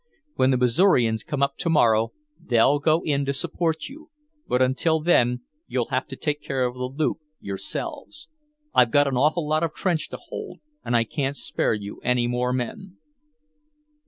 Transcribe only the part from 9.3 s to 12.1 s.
lot of trench to hold, and I can't spare you